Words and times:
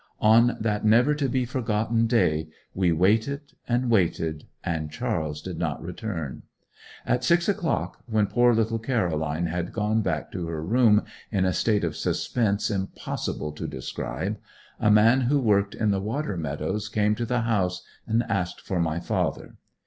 On 0.19 0.57
that 0.59 0.83
never 0.83 1.13
to 1.13 1.29
be 1.29 1.45
forgotten 1.45 2.07
day 2.07 2.47
we 2.73 2.91
waited 2.91 3.53
and 3.67 3.87
waited, 3.91 4.45
and 4.63 4.89
Charles 4.91 5.43
did 5.43 5.59
not 5.59 5.79
return. 5.79 6.41
At 7.05 7.23
six 7.23 7.47
o'clock, 7.47 8.01
when 8.07 8.25
poor 8.25 8.55
little 8.55 8.79
Caroline 8.79 9.45
had 9.45 9.71
gone 9.71 10.01
back 10.01 10.31
to 10.31 10.47
her 10.47 10.63
room 10.65 11.03
in 11.31 11.45
a 11.45 11.53
state 11.53 11.83
of 11.83 11.95
suspense 11.95 12.71
impossible 12.71 13.51
to 13.51 13.67
describe, 13.67 14.39
a 14.79 14.89
man 14.89 15.21
who 15.21 15.39
worked 15.39 15.75
in 15.75 15.91
the 15.91 16.01
water 16.01 16.35
meadows 16.35 16.89
came 16.89 17.13
to 17.13 17.25
the 17.27 17.41
house 17.41 17.83
and 18.07 18.23
asked 18.23 18.59
for 18.59 18.79
my 18.81 18.99
father. 18.99 19.53